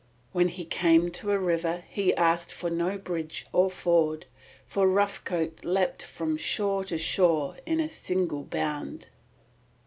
[0.31, 4.25] When he came to a river he asked for no bridge or ford,
[4.65, 9.09] for Rough Coat leapt from shore to shore at a single bound.